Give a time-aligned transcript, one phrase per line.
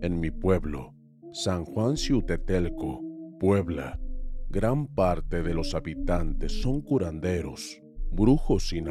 [0.00, 0.94] En mi pueblo,
[1.32, 3.02] San Juan Ciutetelco,
[3.38, 4.00] Puebla,
[4.48, 8.82] gran parte de los habitantes son curanderos, brujos y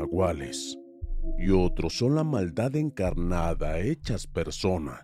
[1.39, 5.01] y otros son la maldad encarnada hechas persona.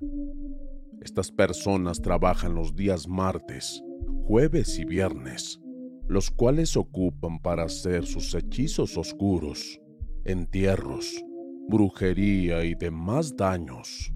[1.02, 3.84] Estas personas trabajan los días martes,
[4.26, 5.60] jueves y viernes,
[6.08, 9.80] los cuales ocupan para hacer sus hechizos oscuros,
[10.26, 11.24] entierros,
[11.68, 14.14] brujería y demás daños.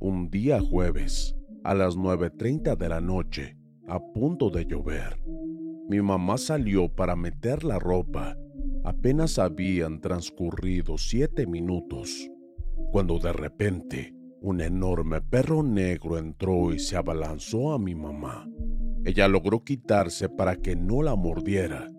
[0.00, 3.56] Un día jueves, a las 9.30 de la noche,
[3.88, 5.20] a punto de llover,
[5.88, 8.36] mi mamá salió para meter la ropa.
[8.84, 12.30] Apenas habían transcurrido siete minutos,
[12.92, 18.48] cuando de repente un enorme perro negro entró y se abalanzó a mi mamá.
[19.04, 21.90] Ella logró quitarse para que no la mordiera.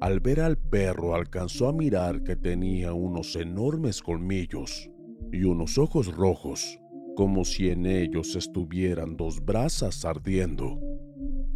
[0.00, 4.90] Al ver al perro alcanzó a mirar que tenía unos enormes colmillos
[5.32, 6.78] y unos ojos rojos,
[7.18, 10.78] como si en ellos estuvieran dos brasas ardiendo.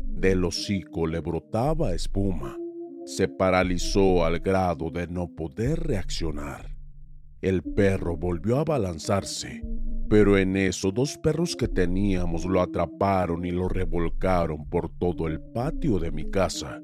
[0.08, 2.58] Del hocico le brotaba espuma.
[3.04, 6.76] Se paralizó al grado de no poder reaccionar.
[7.40, 9.62] El perro volvió a abalanzarse,
[10.08, 15.40] pero en eso dos perros que teníamos lo atraparon y lo revolcaron por todo el
[15.40, 16.82] patio de mi casa.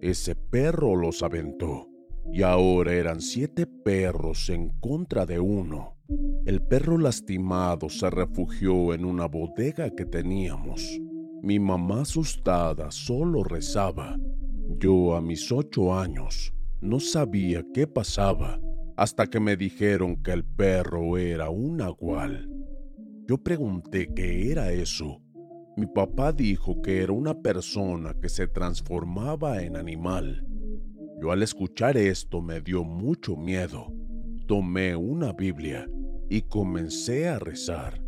[0.00, 1.88] Ese perro los aventó,
[2.32, 5.96] y ahora eran siete perros en contra de uno.
[6.44, 11.00] El perro lastimado se refugió en una bodega que teníamos.
[11.42, 14.18] Mi mamá asustada solo rezaba.
[14.78, 18.60] Yo a mis ocho años no sabía qué pasaba
[18.96, 22.48] hasta que me dijeron que el perro era un nahual.
[23.28, 25.20] Yo pregunté qué era eso.
[25.76, 30.46] Mi papá dijo que era una persona que se transformaba en animal.
[31.20, 33.92] Yo al escuchar esto me dio mucho miedo.
[34.46, 35.88] Tomé una Biblia
[36.28, 38.02] y comencé a rezar.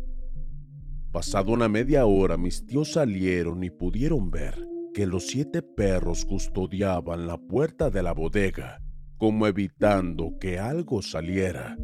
[1.11, 7.25] Pasado una media hora mis tíos salieron y pudieron ver que los siete perros custodiaban
[7.25, 8.79] la puerta de la bodega
[9.19, 11.77] como evitando que algo saliera.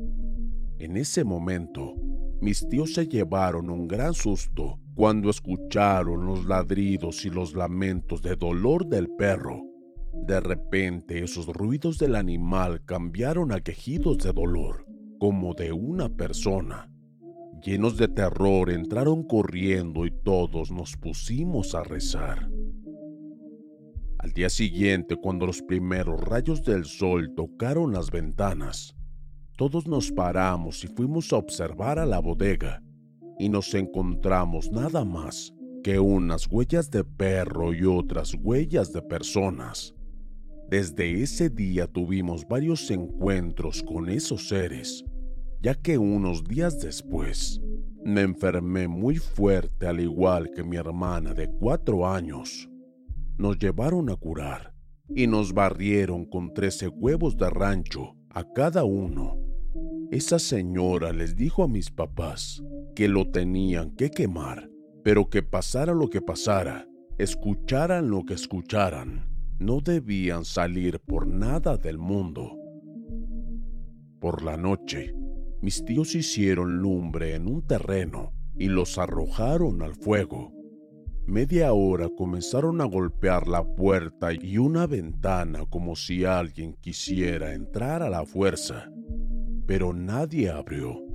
[0.79, 1.93] En ese momento,
[2.41, 8.37] mis tíos se llevaron un gran susto cuando escucharon los ladridos y los lamentos de
[8.37, 9.61] dolor del perro.
[10.23, 14.85] De repente esos ruidos del animal cambiaron a quejidos de dolor,
[15.19, 16.91] como de una persona.
[17.61, 22.49] Llenos de terror entraron corriendo y todos nos pusimos a rezar.
[24.19, 28.95] Al día siguiente, cuando los primeros rayos del sol tocaron las ventanas,
[29.57, 32.83] todos nos paramos y fuimos a observar a la bodega
[33.39, 35.53] y nos encontramos nada más
[35.83, 39.94] que unas huellas de perro y otras huellas de personas.
[40.77, 45.05] Desde ese día tuvimos varios encuentros con esos seres,
[45.61, 47.61] ya que unos días después
[48.03, 52.69] me enfermé muy fuerte al igual que mi hermana de cuatro años
[53.37, 54.73] nos llevaron a curar
[55.15, 59.37] y nos barrieron con trece huevos de rancho a cada uno.
[60.11, 62.61] Esa señora les dijo a mis papás
[62.97, 64.69] que lo tenían que quemar,
[65.05, 66.85] pero que pasara lo que pasara,
[67.17, 72.59] escucharan lo que escucharan, no debían salir por nada del mundo.
[74.19, 75.13] por la noche,
[75.61, 80.51] mis tíos hicieron lumbre en un terreno y los arrojaron al fuego.
[81.27, 88.01] Media hora comenzaron a golpear la puerta y una ventana como si alguien quisiera entrar
[88.01, 88.89] a la fuerza,
[89.67, 91.05] pero nadie abrió.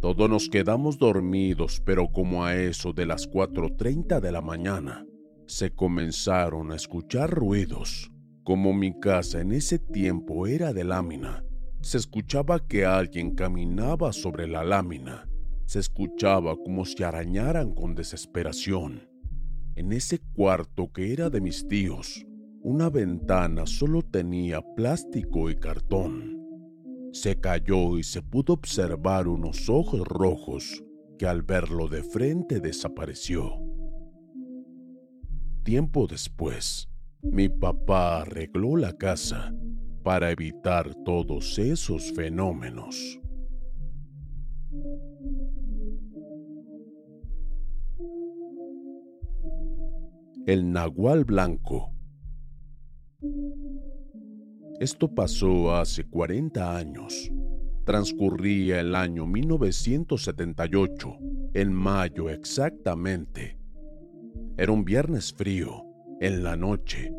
[0.00, 5.04] Todos nos quedamos dormidos, pero como a eso de las 4.30 de la mañana,
[5.48, 8.12] se comenzaron a escuchar ruidos.
[8.44, 11.42] Como mi casa en ese tiempo era de lámina,
[11.80, 15.26] se escuchaba que alguien caminaba sobre la lámina.
[15.64, 19.08] Se escuchaba como si arañaran con desesperación.
[19.74, 22.26] En ese cuarto que era de mis tíos,
[22.62, 26.38] una ventana solo tenía plástico y cartón.
[27.12, 30.84] Se cayó y se pudo observar unos ojos rojos
[31.18, 33.77] que al verlo de frente desapareció.
[35.62, 36.88] Tiempo después,
[37.22, 39.52] mi papá arregló la casa
[40.02, 43.20] para evitar todos esos fenómenos.
[50.46, 51.92] El Nahual Blanco
[54.80, 57.30] Esto pasó hace 40 años.
[57.84, 61.18] Transcurría el año 1978,
[61.54, 63.57] en mayo exactamente.
[64.60, 65.84] Era un viernes frío,
[66.20, 67.12] en la noche.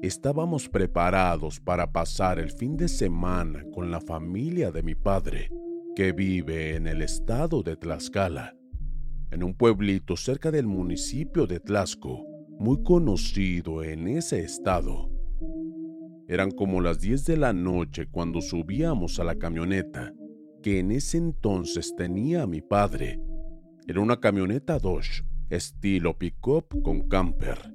[0.00, 5.50] Estábamos preparados para pasar el fin de semana con la familia de mi padre,
[5.94, 8.56] que vive en el estado de Tlaxcala,
[9.30, 12.24] en un pueblito cerca del municipio de Tlaxco,
[12.58, 15.10] muy conocido en ese estado.
[16.28, 20.14] Eran como las 10 de la noche cuando subíamos a la camioneta,
[20.62, 23.20] que en ese entonces tenía mi padre.
[23.86, 27.72] Era una camioneta Dodge, estilo pick-up con camper.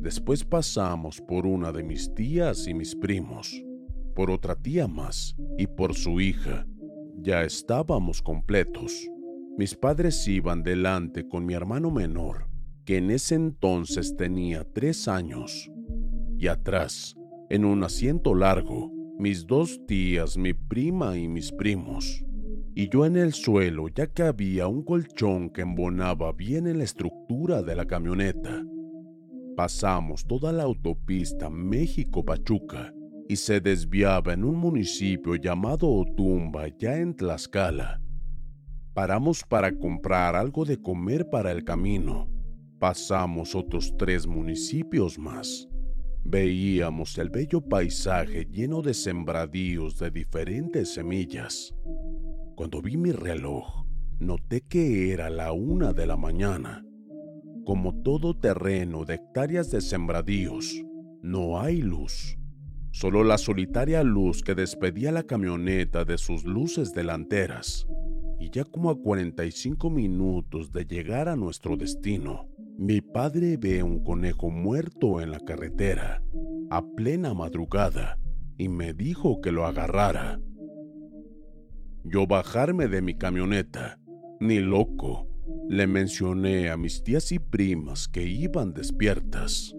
[0.00, 3.62] Después pasamos por una de mis tías y mis primos,
[4.14, 6.66] por otra tía más y por su hija.
[7.18, 9.08] Ya estábamos completos.
[9.56, 12.52] Mis padres iban delante con mi hermano menor
[12.84, 15.70] que en ese entonces tenía tres años,
[16.38, 17.14] y atrás,
[17.48, 22.24] en un asiento largo, mis dos tías, mi prima y mis primos,
[22.74, 26.84] y yo en el suelo ya que había un colchón que embonaba bien en la
[26.84, 28.64] estructura de la camioneta.
[29.56, 32.94] Pasamos toda la autopista México-Pachuca
[33.28, 38.00] y se desviaba en un municipio llamado Otumba, ya en Tlaxcala.
[38.94, 42.28] Paramos para comprar algo de comer para el camino
[42.82, 45.68] Pasamos otros tres municipios más.
[46.24, 51.72] Veíamos el bello paisaje lleno de sembradíos de diferentes semillas.
[52.62, 53.84] Cuando vi mi reloj,
[54.20, 56.86] noté que era la una de la mañana.
[57.66, 60.80] Como todo terreno de hectáreas de sembradíos,
[61.22, 62.38] no hay luz.
[62.92, 67.88] Solo la solitaria luz que despedía la camioneta de sus luces delanteras.
[68.38, 72.46] Y ya como a 45 minutos de llegar a nuestro destino,
[72.78, 76.22] mi padre ve un conejo muerto en la carretera
[76.70, 78.20] a plena madrugada
[78.56, 80.38] y me dijo que lo agarrara.
[82.04, 83.98] Yo bajarme de mi camioneta,
[84.40, 85.28] ni loco,
[85.68, 89.74] le mencioné a mis tías y primas que iban despiertas.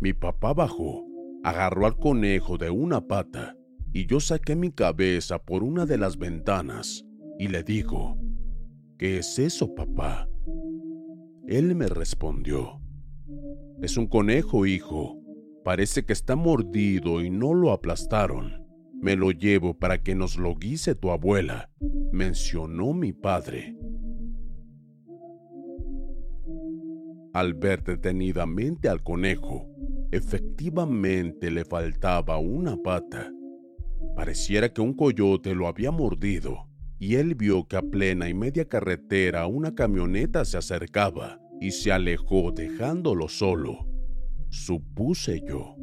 [0.00, 1.04] Mi papá bajó,
[1.42, 3.56] agarró al conejo de una pata
[3.92, 7.04] y yo saqué mi cabeza por una de las ventanas
[7.38, 8.16] y le digo,
[8.98, 10.28] ¿qué es eso, papá?
[11.46, 12.82] Él me respondió,
[13.82, 15.18] es un conejo, hijo.
[15.64, 18.61] Parece que está mordido y no lo aplastaron.
[19.02, 21.68] Me lo llevo para que nos lo guise tu abuela,
[22.12, 23.76] mencionó mi padre.
[27.32, 29.66] Al ver detenidamente al conejo,
[30.12, 33.32] efectivamente le faltaba una pata.
[34.14, 36.68] Pareciera que un coyote lo había mordido
[37.00, 41.90] y él vio que a plena y media carretera una camioneta se acercaba y se
[41.90, 43.84] alejó dejándolo solo.
[44.48, 45.74] Supuse yo.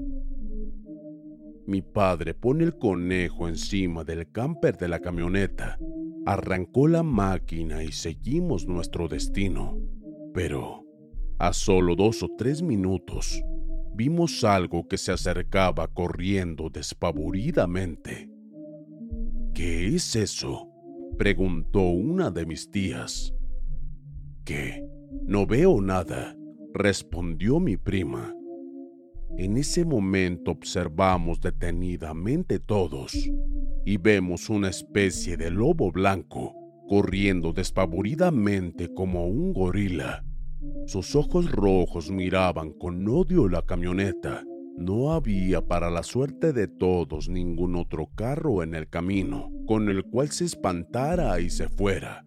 [1.69, 5.77] Mi padre pone el conejo encima del camper de la camioneta,
[6.25, 9.77] arrancó la máquina y seguimos nuestro destino.
[10.33, 10.83] Pero,
[11.38, 13.43] a solo dos o tres minutos,
[13.93, 18.31] vimos algo que se acercaba corriendo despavoridamente.
[19.53, 20.71] ¿Qué es eso?
[21.19, 23.31] preguntó una de mis tías.
[24.43, 24.83] ¿Qué?
[25.23, 26.35] No veo nada,
[26.73, 28.33] respondió mi prima.
[29.39, 33.13] En ese momento observamos detenidamente todos
[33.86, 36.53] y vemos una especie de lobo blanco
[36.89, 40.25] corriendo despavoridamente como un gorila.
[40.88, 44.43] Sus ojos rojos miraban con odio la camioneta
[44.75, 50.03] No había para la suerte de todos ningún otro carro en el camino con el
[50.03, 52.25] cual se espantara y se fuera.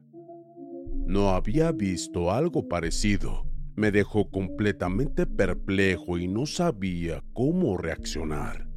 [1.07, 3.52] No había visto algo parecido.
[3.75, 8.69] Me dejó completamente perplejo y no sabía cómo reaccionar.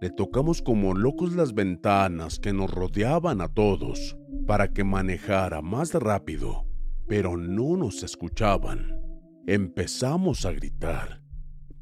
[0.00, 5.94] Le tocamos como locos las ventanas que nos rodeaban a todos para que manejara más
[5.94, 6.66] rápido,
[7.08, 9.00] pero no nos escuchaban.
[9.46, 11.22] Empezamos a gritar.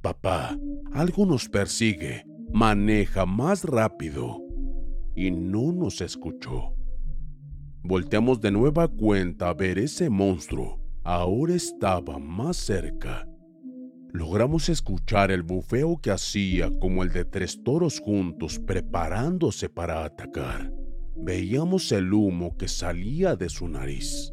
[0.01, 0.57] Papá,
[0.93, 2.25] algo nos persigue.
[2.53, 4.39] Maneja más rápido.
[5.17, 6.75] Y no nos escuchó.
[7.83, 10.84] Volteamos de nueva cuenta a ver ese monstruo.
[11.05, 13.29] Ahora estaba más cerca.
[14.11, 20.73] Logramos escuchar el bufeo que hacía como el de tres toros juntos preparándose para atacar.
[21.15, 24.33] Veíamos el humo que salía de su nariz.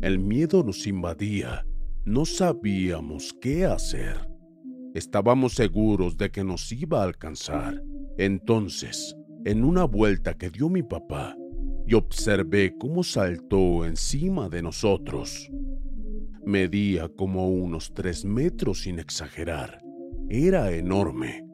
[0.00, 1.66] El miedo nos invadía.
[2.04, 4.30] No sabíamos qué hacer.
[4.94, 7.82] Estábamos seguros de que nos iba a alcanzar.
[8.16, 11.34] Entonces, en una vuelta que dio mi papá,
[11.86, 15.50] y observé cómo saltó encima de nosotros.
[16.46, 19.82] Medía como unos tres metros sin exagerar.
[20.28, 21.44] Era enorme.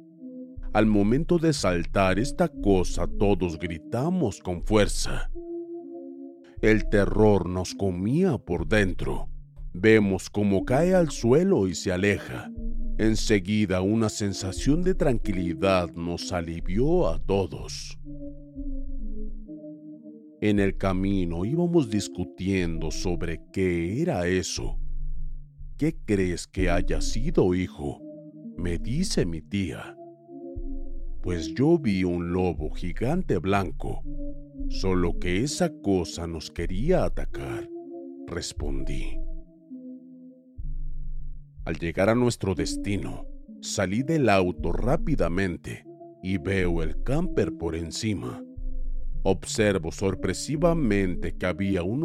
[0.74, 5.30] Al momento de saltar esta cosa todos gritamos con fuerza.
[6.60, 9.30] El terror nos comía por dentro.
[9.72, 12.50] Vemos cómo cae al suelo y se aleja.
[12.98, 17.98] Enseguida una sensación de tranquilidad nos alivió a todos.
[20.42, 24.81] En el camino íbamos discutiendo sobre qué era eso.
[25.82, 28.00] ¿Qué crees que haya sido, hijo?
[28.56, 29.96] me dice mi tía.
[31.20, 34.04] Pues yo vi un lobo gigante blanco,
[34.68, 37.68] solo que esa cosa nos quería atacar,
[38.28, 39.18] respondí.
[41.64, 43.26] Al llegar a nuestro destino,
[43.60, 45.84] salí del auto rápidamente
[46.22, 48.40] y veo el camper por encima.
[49.24, 52.04] Observo sorpresivamente que había uno.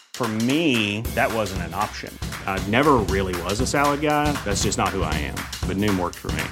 [0.13, 2.15] For me, that wasn't an option.
[2.45, 4.31] I never really was a salad guy.
[4.45, 5.35] That's just not who I am.
[5.67, 6.43] But Noom worked for me.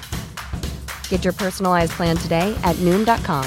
[1.09, 3.45] Get your personalized plan today at Noom.com.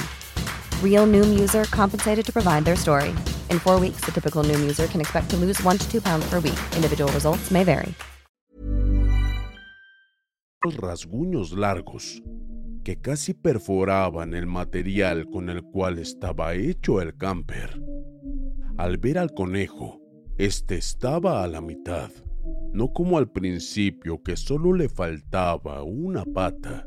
[0.81, 3.11] Real Noom user compensated to provide their story.
[3.51, 6.25] In four weeks, the typical Noom user can expect to lose one to two pounds
[6.31, 6.61] per week.
[6.77, 7.93] Individual results may vary.
[10.65, 12.23] rasguños largos
[12.85, 17.81] que casi perforaban el material con el cual estaba hecho el camper.
[18.79, 20.02] Al ver al conejo,
[20.45, 22.11] este estaba a la mitad,
[22.73, 26.85] no como al principio que solo le faltaba una pata.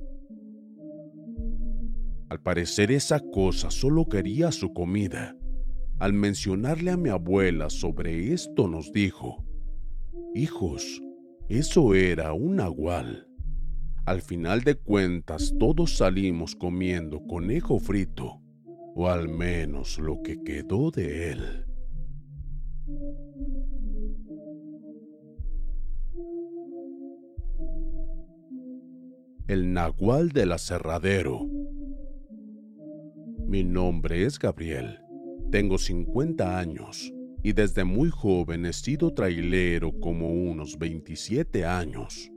[2.27, 5.37] Al parecer esa cosa solo quería su comida.
[5.99, 9.45] Al mencionarle a mi abuela sobre esto nos dijo,
[10.33, 11.01] Hijos,
[11.47, 13.29] eso era un nahual.
[14.05, 18.41] Al final de cuentas todos salimos comiendo conejo frito,
[18.95, 21.64] o al menos lo que quedó de él.
[29.47, 31.49] El Nahual del Aserradero.
[33.47, 34.99] Mi nombre es Gabriel.
[35.49, 37.11] Tengo 50 años
[37.41, 42.31] y desde muy joven he sido trailero como unos 27 años.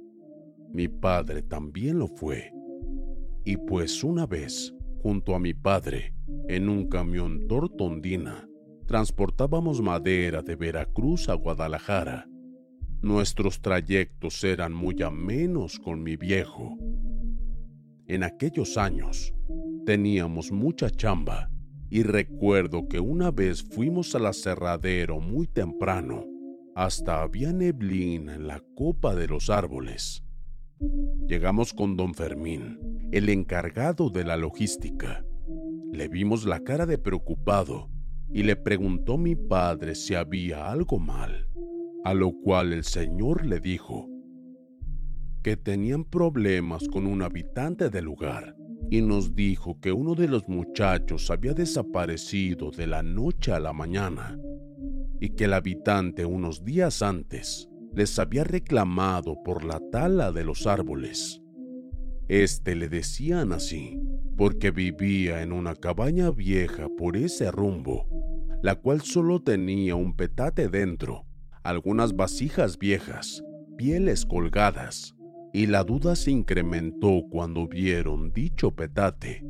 [0.73, 2.53] Mi padre también lo fue.
[3.45, 6.15] Y pues una vez, junto a mi padre,
[6.49, 8.49] en un camión tortondina,
[8.89, 12.27] transportábamos madera de Veracruz a Guadalajara.
[13.03, 16.75] Nuestros trayectos eran muy amenos con mi viejo.
[18.07, 19.35] En aquellos años
[19.85, 21.51] teníamos mucha chamba
[21.91, 26.25] y recuerdo que una vez fuimos al aserradero muy temprano,
[26.75, 30.25] hasta había neblina en la copa de los árboles.
[31.27, 32.79] Llegamos con don Fermín,
[33.13, 35.27] el encargado de la logística.
[35.93, 37.91] Le vimos la cara de preocupado
[38.33, 41.49] y le preguntó mi padre si había algo mal,
[42.05, 44.09] a lo cual el señor le dijo
[45.43, 48.57] que tenían problemas con un habitante del lugar
[48.91, 53.73] y nos dijo que uno de los muchachos había desaparecido de la noche a la
[53.73, 54.39] mañana
[55.21, 60.67] y que el habitante unos días antes les había reclamado por la tala de los
[60.67, 61.43] árboles.
[62.29, 63.99] Este le decían así
[64.37, 68.07] porque vivía en una cabaña vieja por ese rumbo,
[68.63, 71.25] la cual solo tenía un petate dentro,
[71.65, 73.43] algunas vasijas viejas,
[73.77, 75.17] pieles colgadas,
[75.55, 79.43] y la duda se incrementó cuando vieron dicho petate,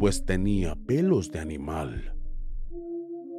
[0.00, 2.14] pues tenía pelos de animal.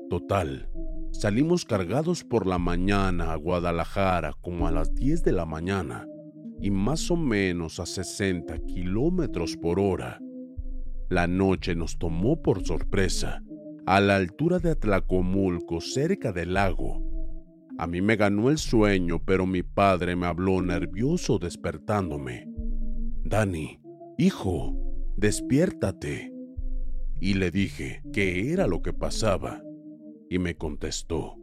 [0.10, 0.70] Total,
[1.12, 6.08] salimos cargados por la mañana a Guadalajara como a las 10 de la mañana
[6.64, 10.22] y más o menos a 60 kilómetros por hora.
[11.10, 13.44] La noche nos tomó por sorpresa,
[13.86, 17.04] a la altura de Atlacomulco, cerca del lago.
[17.78, 22.48] A mí me ganó el sueño, pero mi padre me habló nervioso despertándome.
[23.26, 23.82] Dani,
[24.18, 24.74] hijo,
[25.18, 26.34] despiértate.
[27.20, 29.62] Y le dije qué era lo que pasaba.
[30.30, 31.36] Y me contestó,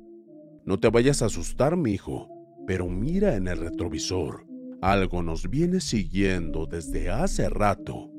[0.65, 2.31] no te vayas a asustar, mi hijo,
[2.67, 4.50] pero mira en el retrovisor.
[4.83, 8.11] Algo nos viene siguiendo desde hace rato.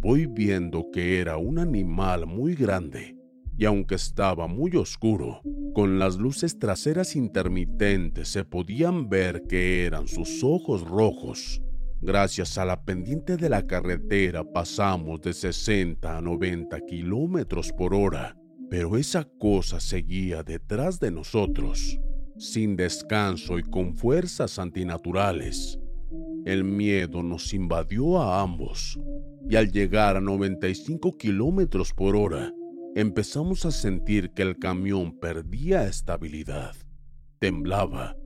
[0.00, 3.16] Voy viendo que era un animal muy grande,
[3.56, 5.40] y aunque estaba muy oscuro,
[5.74, 11.62] con las luces traseras intermitentes se podían ver que eran sus ojos rojos.
[12.00, 18.36] Gracias a la pendiente de la carretera pasamos de 60 a 90 kilómetros por hora,
[18.70, 21.98] pero esa cosa seguía detrás de nosotros,
[22.38, 25.78] sin descanso y con fuerzas antinaturales.
[26.44, 28.98] El miedo nos invadió a ambos,
[29.48, 32.52] y al llegar a 95 kilómetros por hora,
[32.94, 36.74] empezamos a sentir que el camión perdía estabilidad,
[37.38, 38.16] temblaba,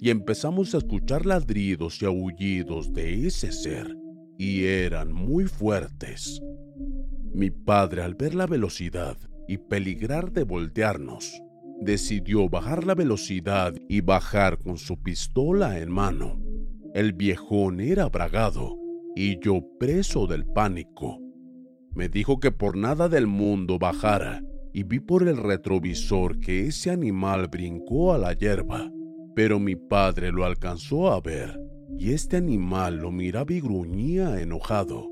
[0.00, 3.96] y empezamos a escuchar ladridos y aullidos de ese ser,
[4.38, 6.40] y eran muy fuertes.
[7.32, 9.16] Mi padre, al ver la velocidad
[9.48, 11.32] y peligrar de voltearnos,
[11.84, 16.40] decidió bajar la velocidad y bajar con su pistola en mano.
[16.94, 18.76] El viejón era bragado
[19.14, 21.18] y yo preso del pánico.
[21.94, 24.42] Me dijo que por nada del mundo bajara
[24.72, 28.90] y vi por el retrovisor que ese animal brincó a la hierba,
[29.34, 31.58] pero mi padre lo alcanzó a ver
[31.98, 35.08] y este animal lo miraba y gruñía enojado.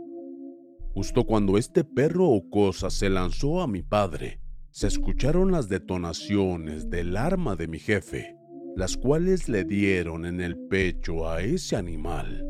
[0.94, 4.39] Justo cuando este perro o cosa se lanzó a mi padre,
[4.70, 8.37] se escucharon las detonaciones del arma de mi jefe,
[8.76, 12.46] las cuales le dieron en el pecho a ese animal.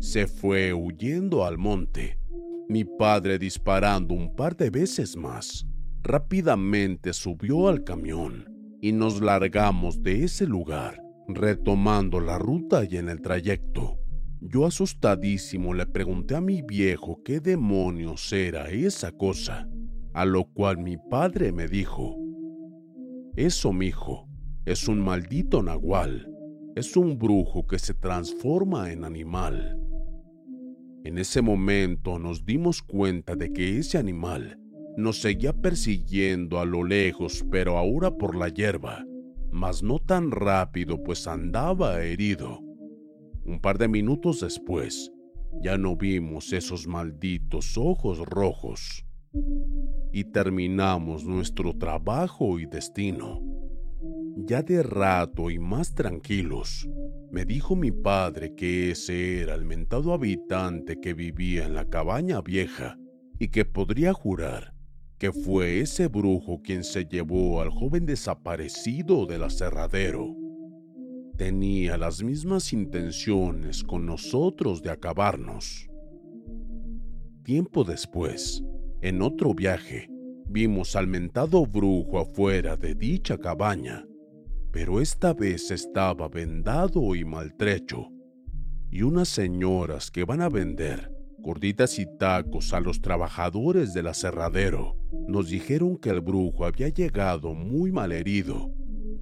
[0.00, 2.18] Se fue huyendo al monte,
[2.68, 5.66] mi padre disparando un par de veces más.
[6.02, 13.08] Rápidamente subió al camión y nos largamos de ese lugar, retomando la ruta y en
[13.08, 13.98] el trayecto.
[14.40, 19.68] Yo asustadísimo le pregunté a mi viejo qué demonios era esa cosa,
[20.16, 22.16] a lo cual mi padre me dijo,
[23.36, 24.26] Eso, mijo,
[24.64, 26.32] es un maldito nahual,
[26.74, 29.78] es un brujo que se transforma en animal.
[31.04, 34.58] En ese momento nos dimos cuenta de que ese animal
[34.96, 39.04] nos seguía persiguiendo a lo lejos, pero ahora por la hierba,
[39.52, 42.60] mas no tan rápido pues andaba herido.
[43.44, 45.12] Un par de minutos después,
[45.60, 49.05] ya no vimos esos malditos ojos rojos
[50.12, 53.42] y terminamos nuestro trabajo y destino.
[54.36, 56.88] Ya de rato y más tranquilos,
[57.30, 62.40] me dijo mi padre que ese era el mentado habitante que vivía en la cabaña
[62.40, 62.98] vieja
[63.38, 64.76] y que podría jurar
[65.18, 70.34] que fue ese brujo quien se llevó al joven desaparecido del aserradero.
[71.36, 75.88] Tenía las mismas intenciones con nosotros de acabarnos.
[77.44, 78.62] Tiempo después,
[79.08, 80.08] en otro viaje,
[80.48, 84.04] vimos al mentado brujo afuera de dicha cabaña
[84.76, 88.10] pero esta vez estaba vendado y maltrecho,
[88.90, 94.94] y unas señoras que van a vender gorditas y tacos a los trabajadores del aserradero
[95.28, 98.70] nos dijeron que el brujo había llegado muy mal herido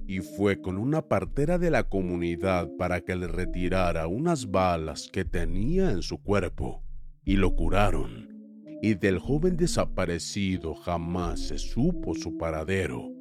[0.05, 5.23] y fue con una partera de la comunidad para que le retirara unas balas que
[5.23, 6.83] tenía en su cuerpo
[7.23, 8.34] y lo curaron.
[8.81, 13.11] Y del joven desaparecido jamás se supo su paradero.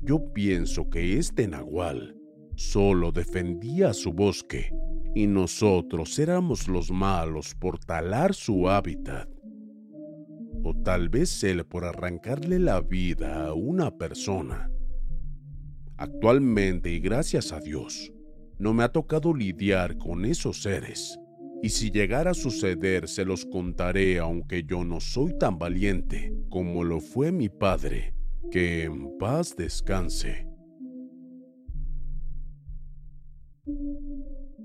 [0.00, 2.16] Yo pienso que este nahual
[2.56, 4.70] solo defendía su bosque
[5.14, 9.28] y nosotros éramos los malos por talar su hábitat.
[10.64, 14.70] O tal vez él por arrancarle la vida a una persona.
[15.96, 18.12] Actualmente y gracias a Dios,
[18.58, 21.18] no me ha tocado lidiar con esos seres
[21.62, 26.82] y si llegara a suceder se los contaré aunque yo no soy tan valiente como
[26.82, 28.14] lo fue mi padre,
[28.50, 30.46] que en paz descanse.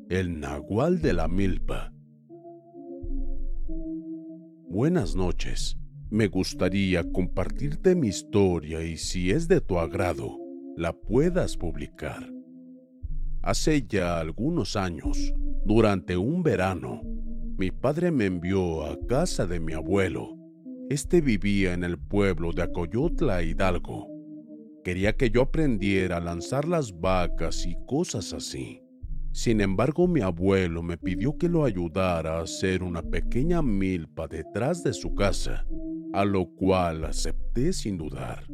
[0.10, 1.94] El Nahual de la Milpa
[4.70, 5.78] Buenas noches.
[6.10, 10.38] Me gustaría compartirte mi historia y si es de tu agrado,
[10.76, 12.32] la puedas publicar.
[13.42, 15.34] Hace ya algunos años,
[15.68, 17.02] durante un verano,
[17.58, 20.34] mi padre me envió a casa de mi abuelo.
[20.90, 24.08] Este vivía en el pueblo de Acoyotla, Hidalgo.
[24.86, 28.82] Quería que yo aprendiera a lanzar las vacas y cosas así.
[29.34, 34.84] Sin embargo, mi abuelo me pidió que lo ayudara a hacer una pequeña milpa detrás
[34.84, 35.66] de su casa,
[36.14, 38.46] a lo cual acepté sin dudar.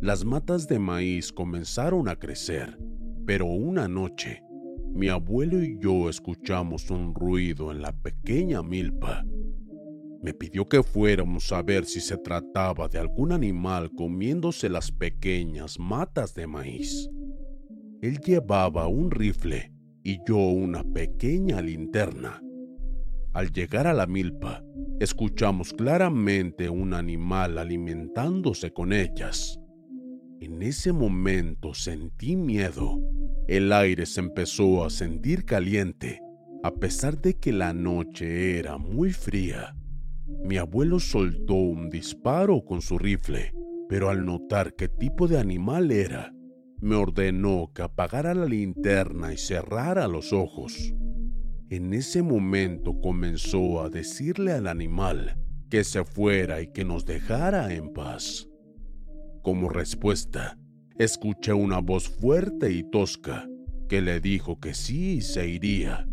[0.00, 2.78] Las matas de maíz comenzaron a crecer,
[3.26, 4.44] pero una noche,
[4.92, 9.24] mi abuelo y yo escuchamos un ruido en la pequeña milpa.
[10.22, 15.78] Me pidió que fuéramos a ver si se trataba de algún animal comiéndose las pequeñas
[15.78, 17.08] matas de maíz.
[18.02, 19.72] Él llevaba un rifle
[20.02, 22.42] y yo una pequeña linterna.
[23.32, 24.62] Al llegar a la milpa,
[24.98, 29.58] escuchamos claramente un animal alimentándose con ellas.
[30.40, 32.98] En ese momento sentí miedo.
[33.50, 36.22] El aire se empezó a sentir caliente,
[36.62, 39.74] a pesar de que la noche era muy fría.
[40.44, 43.52] Mi abuelo soltó un disparo con su rifle,
[43.88, 46.32] pero al notar qué tipo de animal era,
[46.80, 50.94] me ordenó que apagara la linterna y cerrara los ojos.
[51.70, 55.36] En ese momento comenzó a decirle al animal
[55.68, 58.48] que se fuera y que nos dejara en paz.
[59.42, 60.56] Como respuesta,
[61.02, 63.48] escuché una voz fuerte y tosca
[63.88, 66.06] que le dijo que sí se iría,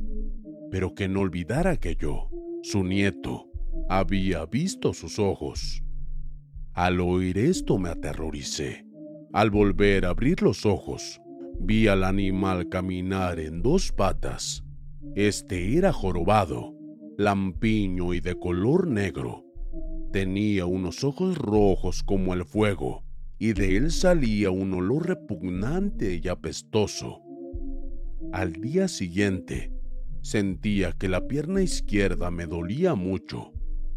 [0.71, 2.29] pero que no olvidara que yo,
[2.63, 3.51] su nieto,
[3.89, 5.83] había visto sus ojos.
[6.73, 8.87] Al oír esto me aterroricé
[9.33, 11.21] al volver a abrir los ojos,
[11.59, 14.63] vi al animal caminar en dos patas.
[15.15, 16.73] Este era jorobado,
[17.17, 19.43] lampiño y de color negro.
[20.13, 23.03] Tenía unos ojos rojos como el fuego,
[23.39, 27.21] y de él salía un olor repugnante y apestoso.
[28.31, 29.71] Al día siguiente,
[30.21, 33.53] sentía que la pierna izquierda me dolía mucho,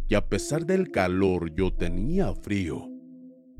[0.08, 2.88] y a pesar del calor yo tenía frío.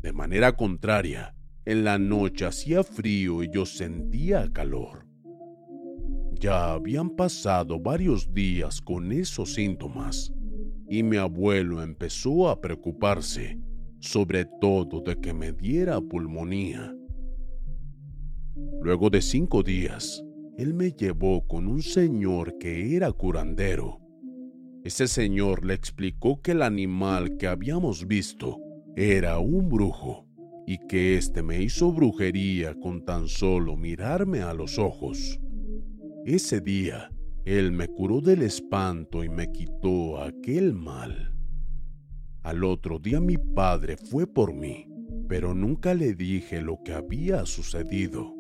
[0.03, 5.07] De manera contraria, en la noche hacía frío y yo sentía calor.
[6.33, 10.33] Ya habían pasado varios días con esos síntomas
[10.89, 13.61] y mi abuelo empezó a preocuparse,
[14.01, 16.95] sobre todo de que me diera pulmonía.
[18.83, 20.25] Luego de cinco días,
[20.57, 24.01] él me llevó con un señor que era curandero.
[24.85, 28.59] Ese señor le explicó que el animal que habíamos visto
[28.97, 30.27] era un brujo
[30.67, 35.41] y que éste me hizo brujería con tan solo mirarme a los ojos.
[36.25, 37.11] Ese día,
[37.45, 41.30] él me curó del espanto y me quitó aquel mal.
[42.43, 44.89] Al otro día mi padre fue por mí,
[45.29, 48.35] pero nunca le dije lo que había sucedido.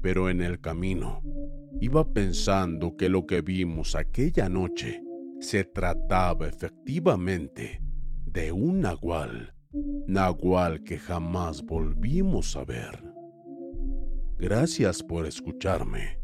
[0.00, 1.22] Pero en el camino,
[1.80, 5.02] iba pensando que lo que vimos aquella noche
[5.40, 7.82] se trataba efectivamente
[8.26, 9.54] de un nahual
[10.06, 13.02] Nahual que jamás volvimos a ver.
[14.38, 16.23] Gracias por escucharme.